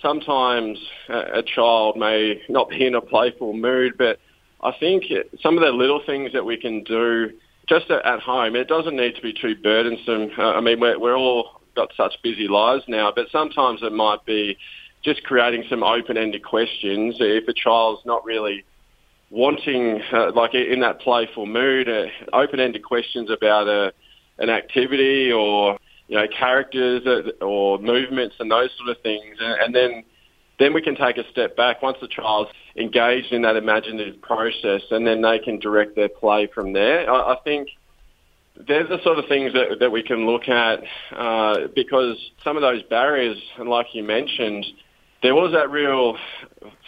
Sometimes 0.00 0.78
a 1.08 1.42
child 1.42 1.96
may 1.96 2.40
not 2.48 2.68
be 2.68 2.86
in 2.86 2.94
a 2.94 3.00
playful 3.00 3.52
mood, 3.52 3.94
but 3.98 4.18
I 4.62 4.72
think 4.78 5.04
some 5.42 5.56
of 5.56 5.64
the 5.64 5.70
little 5.70 6.02
things 6.04 6.32
that 6.32 6.44
we 6.44 6.56
can 6.56 6.84
do 6.84 7.30
just 7.68 7.90
at 7.90 8.20
home, 8.20 8.56
it 8.56 8.68
doesn't 8.68 8.96
need 8.96 9.16
to 9.16 9.22
be 9.22 9.32
too 9.32 9.54
burdensome. 9.62 10.30
Uh, 10.36 10.52
I 10.52 10.60
mean, 10.60 10.80
we're, 10.80 10.98
we're 10.98 11.16
all 11.16 11.60
got 11.76 11.90
such 11.96 12.14
busy 12.22 12.48
lives 12.48 12.84
now, 12.88 13.12
but 13.14 13.26
sometimes 13.30 13.80
it 13.82 13.92
might 13.92 14.24
be 14.26 14.56
just 15.02 15.22
creating 15.24 15.64
some 15.68 15.82
open-ended 15.82 16.44
questions. 16.44 17.16
If 17.20 17.48
a 17.48 17.52
child's 17.54 18.04
not 18.04 18.24
really 18.24 18.64
wanting, 19.30 20.02
uh, 20.12 20.32
like 20.32 20.54
in 20.54 20.80
that 20.80 21.00
playful 21.00 21.46
mood, 21.46 21.88
uh, 21.88 22.06
open-ended 22.32 22.82
questions 22.82 23.30
about 23.30 23.68
a, 23.68 23.86
uh, 23.86 23.90
an 24.38 24.48
activity 24.48 25.30
or 25.30 25.78
you 26.08 26.16
know 26.16 26.26
characters 26.26 27.06
uh, 27.06 27.44
or 27.44 27.78
movements 27.78 28.36
and 28.40 28.50
those 28.50 28.70
sort 28.78 28.88
of 28.88 29.02
things, 29.02 29.36
and 29.40 29.74
then 29.74 30.02
then 30.58 30.74
we 30.74 30.82
can 30.82 30.94
take 30.94 31.16
a 31.16 31.28
step 31.30 31.56
back 31.56 31.80
once 31.82 31.96
the 32.00 32.08
child's 32.08 32.50
engaged 32.76 33.32
in 33.32 33.42
that 33.42 33.56
imaginative 33.56 34.20
process, 34.20 34.82
and 34.90 35.06
then 35.06 35.22
they 35.22 35.38
can 35.38 35.58
direct 35.58 35.96
their 35.96 36.08
play 36.08 36.46
from 36.54 36.72
there. 36.74 37.10
I, 37.10 37.32
I 37.32 37.36
think 37.44 37.68
they're 38.66 38.86
the 38.86 39.02
sort 39.02 39.18
of 39.18 39.26
things 39.26 39.52
that, 39.54 39.78
that 39.80 39.90
we 39.90 40.02
can 40.02 40.26
look 40.26 40.48
at 40.48 40.80
uh, 41.16 41.68
because 41.74 42.16
some 42.44 42.56
of 42.56 42.62
those 42.62 42.82
barriers, 42.84 43.38
and 43.58 43.68
like 43.68 43.94
you 43.94 44.02
mentioned, 44.02 44.66
there 45.22 45.34
was 45.34 45.52
that 45.52 45.70
real 45.70 46.16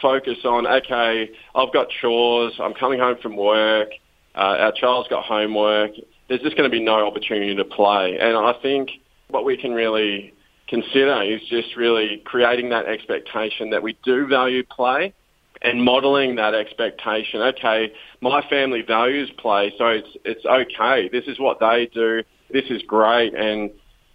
focus 0.01 0.39
on, 0.45 0.67
okay, 0.67 1.31
I've 1.55 1.73
got 1.73 1.89
chores, 2.01 2.55
I'm 2.59 2.75
coming 2.75 2.99
home 2.99 3.17
from 3.23 3.37
work, 3.37 3.91
uh, 4.35 4.57
our 4.59 4.73
child's 4.73 5.09
got 5.09 5.25
homework, 5.25 5.93
there's 6.29 6.41
just 6.41 6.57
going 6.57 6.71
to 6.71 6.75
be 6.75 6.83
no 6.83 7.07
opportunity 7.07 7.55
to 7.55 7.65
play. 7.65 8.19
And 8.19 8.37
I 8.37 8.55
think 8.63 8.91
what 9.29 9.45
we 9.45 9.57
can 9.57 9.73
really 9.73 10.33
consider 10.69 11.23
is 11.23 11.41
just 11.51 11.77
really 11.77 12.23
creating 12.25 12.71
that 12.71 12.87
expectation 12.87 13.71
that 13.71 13.83
we 13.83 13.99
do 14.05 14.27
value 14.27 14.65
play 14.65 15.13
and 15.61 15.85
modelling 15.85 16.37
that 16.37 16.55
expectation. 16.55 17.41
Okay, 17.43 17.93
my 18.21 18.43
family 18.49 18.83
values 18.83 19.31
play, 19.39 19.73
so 19.79 19.87
it's 19.87 20.09
it's 20.25 20.45
okay. 20.45 21.09
This 21.11 21.25
is 21.27 21.39
what 21.39 21.61
they 21.61 21.89
do. 21.93 22.23
This 22.51 22.65
is 22.71 22.83
great, 22.87 23.35
and 23.35 23.71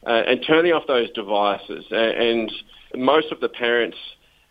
uh, 0.08 0.24
and 0.26 0.40
turning 0.48 0.72
off 0.72 0.84
those 0.88 1.12
devices. 1.12 1.86
And, 1.92 2.50
and 2.94 3.06
most 3.06 3.32
of 3.32 3.40
the 3.42 3.50
parents 3.50 3.98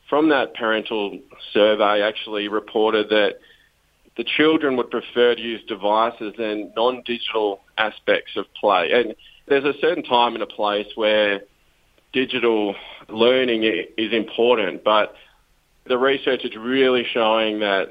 from 0.08 0.28
that 0.28 0.54
parental 0.54 1.18
survey 1.52 2.02
actually 2.02 2.48
reported 2.48 3.08
that 3.08 3.36
the 4.16 4.24
children 4.24 4.76
would 4.76 4.90
prefer 4.90 5.34
to 5.34 5.40
use 5.40 5.62
devices 5.66 6.34
than 6.38 6.72
non-digital 6.76 7.60
aspects 7.76 8.32
of 8.36 8.46
play. 8.54 8.90
And 8.92 9.14
there's 9.48 9.64
a 9.64 9.78
certain 9.80 10.04
time 10.04 10.34
and 10.34 10.42
a 10.42 10.46
place 10.46 10.86
where 10.94 11.42
digital 12.12 12.74
learning 13.08 13.64
is 13.96 14.12
important, 14.12 14.84
but 14.84 15.14
the 15.86 15.98
research 15.98 16.44
is 16.44 16.56
really 16.56 17.04
showing 17.12 17.60
that 17.60 17.88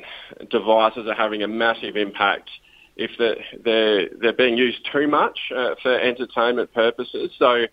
devices 0.50 1.08
are 1.08 1.16
having 1.16 1.44
a 1.44 1.48
massive 1.48 1.96
impact 1.96 2.50
if 2.96 3.12
they're, 3.18 3.36
they're, 3.64 4.10
they're 4.22 4.34
being 4.34 4.58
used 4.58 4.80
too 4.92 5.08
much 5.08 5.38
uh, 5.56 5.76
for 5.82 6.00
entertainment 6.00 6.74
purposes. 6.74 7.32
So 7.38 7.66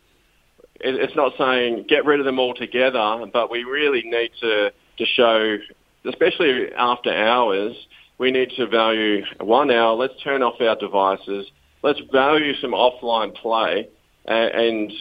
it's 0.81 1.17
not 1.17 1.33
saying 1.39 1.87
get 1.89 2.05
rid 2.05 2.19
of 2.21 2.27
them 2.27 2.39
altogether, 2.39 3.27
but 3.33 3.51
we 3.51 3.65
really 3.65 4.03
need 4.05 4.31
to, 4.41 4.73
to 4.99 5.07
show, 5.07 5.57
especially 6.09 6.73
after 6.77 7.13
hours, 7.13 7.75
we 8.19 8.31
need 8.31 8.51
to 8.57 8.67
value 8.67 9.25
one 9.41 9.71
hour. 9.71 9.95
Let's 9.95 10.15
turn 10.23 10.43
off 10.43 10.61
our 10.61 10.77
devices. 10.77 11.47
Let's 11.83 12.01
value 12.13 12.55
some 12.61 12.73
offline 12.73 13.35
play 13.35 13.89
and 14.27 14.93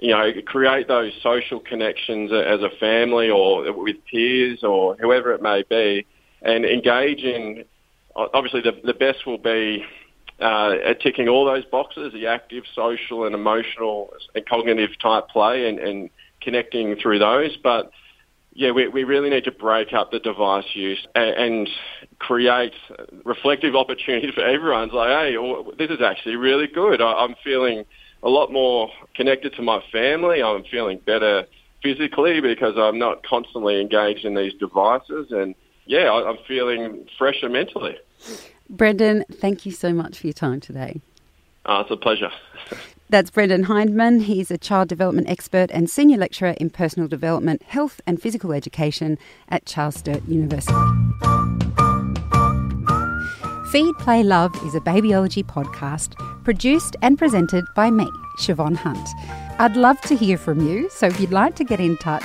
you 0.00 0.10
know, 0.10 0.30
create 0.46 0.86
those 0.86 1.12
social 1.22 1.60
connections 1.60 2.30
as 2.32 2.60
a 2.60 2.70
family 2.78 3.30
or 3.30 3.72
with 3.72 3.96
peers 4.10 4.62
or 4.62 4.96
whoever 4.96 5.32
it 5.32 5.42
may 5.42 5.64
be, 5.68 6.06
and 6.42 6.64
engage 6.64 7.20
in. 7.20 7.64
Obviously, 8.34 8.60
the, 8.60 8.72
the 8.84 8.94
best 8.94 9.26
will 9.26 9.38
be 9.38 9.84
uh, 10.40 10.74
ticking 11.00 11.28
all 11.28 11.44
those 11.44 11.64
boxes: 11.66 12.12
the 12.12 12.26
active, 12.26 12.64
social, 12.74 13.24
and 13.24 13.34
emotional 13.34 14.10
and 14.34 14.46
cognitive 14.46 14.90
type 15.00 15.28
play, 15.28 15.68
and, 15.68 15.78
and 15.78 16.10
connecting 16.40 16.96
through 16.96 17.18
those. 17.18 17.56
But 17.62 17.90
yeah, 18.52 18.72
we, 18.72 18.88
we 18.88 19.04
really 19.04 19.30
need 19.30 19.44
to 19.44 19.52
break 19.52 19.92
up 19.92 20.10
the 20.10 20.18
device 20.18 20.64
use 20.74 21.06
and, 21.14 21.30
and 21.30 21.70
create 22.18 22.72
reflective 23.24 23.76
opportunities 23.76 24.34
for 24.34 24.44
everyone. 24.44 24.84
It's 24.84 24.94
like, 24.94 25.10
hey, 25.10 25.36
this 25.78 25.90
is 25.90 26.02
actually 26.04 26.36
really 26.36 26.66
good. 26.66 27.00
I, 27.00 27.12
I'm 27.12 27.36
feeling 27.44 27.84
a 28.24 28.28
lot 28.28 28.52
more 28.52 28.90
connected 29.14 29.54
to 29.54 29.62
my 29.62 29.80
family. 29.92 30.42
I'm 30.42 30.64
feeling 30.64 31.00
better 31.06 31.44
physically 31.84 32.40
because 32.40 32.74
I'm 32.76 32.98
not 32.98 33.24
constantly 33.24 33.80
engaged 33.80 34.24
in 34.24 34.34
these 34.34 34.54
devices. 34.54 35.28
And 35.30 35.54
yeah, 35.86 36.10
I'm 36.10 36.38
feeling 36.48 37.06
fresher 37.16 37.48
mentally. 37.48 37.96
Brendon, 38.68 39.24
thank 39.30 39.64
you 39.64 39.72
so 39.72 39.92
much 39.92 40.18
for 40.18 40.26
your 40.26 40.34
time 40.34 40.60
today. 40.60 41.00
Oh, 41.66 41.80
it's 41.80 41.90
a 41.90 41.96
pleasure. 41.96 42.30
That's 43.10 43.30
Brendon 43.30 43.64
Hyndman. 43.64 44.22
He's 44.22 44.50
a 44.50 44.58
child 44.58 44.88
development 44.88 45.30
expert 45.30 45.70
and 45.70 45.88
senior 45.88 46.18
lecturer 46.18 46.54
in 46.58 46.68
personal 46.68 47.08
development, 47.08 47.62
health, 47.62 48.02
and 48.06 48.20
physical 48.20 48.52
education 48.52 49.18
at 49.48 49.64
Charles 49.64 49.96
Sturt 49.96 50.26
University. 50.28 50.74
Feed, 53.72 53.94
Play, 53.98 54.22
Love 54.22 54.54
is 54.64 54.74
a 54.74 54.80
babyology 54.80 55.44
podcast 55.44 56.14
produced 56.44 56.96
and 57.02 57.18
presented 57.18 57.64
by 57.74 57.90
me, 57.90 58.10
Siobhan 58.40 58.76
Hunt. 58.76 59.08
I'd 59.58 59.76
love 59.76 60.00
to 60.02 60.16
hear 60.16 60.38
from 60.38 60.66
you, 60.66 60.88
so 60.90 61.06
if 61.06 61.20
you'd 61.20 61.32
like 61.32 61.56
to 61.56 61.64
get 61.64 61.80
in 61.80 61.96
touch, 61.98 62.24